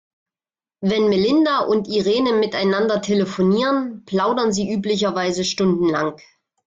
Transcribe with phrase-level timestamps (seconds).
[0.83, 6.19] Wenn Melinda und Irene miteinander telefonieren, plaudern sie üblicherweise stundenlang.